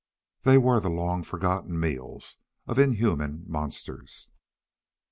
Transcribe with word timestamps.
They 0.41 0.57
were 0.57 0.79
the 0.79 0.89
long 0.89 1.21
forgotten 1.21 1.79
meals 1.79 2.39
of 2.65 2.79
inhuman 2.79 3.43
monsters. 3.45 4.29